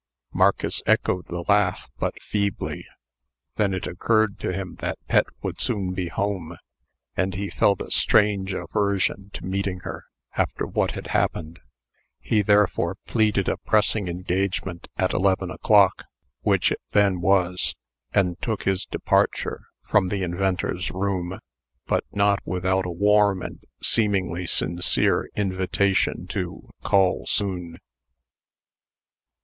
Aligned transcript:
Marcus 0.33 0.81
echoed 0.87 1.27
the 1.27 1.43
laugh, 1.47 1.87
but 1.99 2.19
feebly. 2.23 2.87
Then 3.57 3.71
it 3.71 3.85
occurred 3.85 4.39
to 4.39 4.51
him 4.51 4.77
that 4.79 4.97
Pet 5.07 5.27
would 5.43 5.61
soon 5.61 5.93
be 5.93 6.07
home, 6.07 6.57
and 7.15 7.35
he 7.35 7.51
felt 7.51 7.81
a 7.81 7.91
strange 7.91 8.51
aversion 8.51 9.29
to 9.33 9.45
meeting 9.45 9.81
her, 9.81 10.05
after 10.35 10.65
what 10.65 10.93
had 10.93 11.09
happened. 11.09 11.59
He 12.19 12.41
therefore 12.41 12.95
pleaded 13.05 13.47
a 13.47 13.57
pressing 13.57 14.07
engagement 14.07 14.87
at 14.97 15.13
eleven 15.13 15.51
o'clock 15.51 16.05
(which 16.41 16.71
it 16.71 16.81
then 16.93 17.21
was), 17.21 17.75
and 18.11 18.41
took 18.41 18.63
his 18.63 18.87
departure 18.87 19.65
from 19.87 20.09
the 20.09 20.23
inventor's 20.23 20.89
roof, 20.89 21.37
but 21.85 22.05
not 22.11 22.39
without 22.43 22.87
a 22.87 22.91
warm 22.91 23.43
and 23.43 23.59
seemingly 23.83 24.47
sincere 24.47 25.29
invitation 25.35 26.25
to 26.29 26.71
"call 26.81 27.27
soon." 27.27 27.77